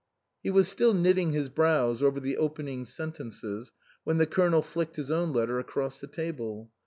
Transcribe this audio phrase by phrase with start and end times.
[0.41, 3.71] He was still knitting his brows over the open ing sentences,
[4.03, 6.71] when the Colonel flicked his own letter across the table.